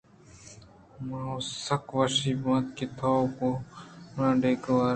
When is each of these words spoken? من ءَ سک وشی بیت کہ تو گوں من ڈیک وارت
من 1.07 1.23
ءَ 1.35 1.47
سک 1.65 1.85
وشی 1.97 2.33
بیت 2.43 2.65
کہ 2.77 2.85
تو 2.97 3.13
گوں 3.35 3.57
من 4.15 4.31
ڈیک 4.41 4.63
وارت 4.75 4.89